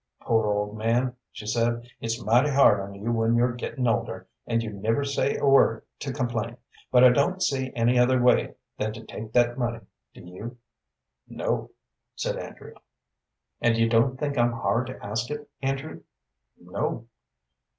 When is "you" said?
2.95-3.11, 4.63-4.73, 10.25-10.57, 13.77-13.87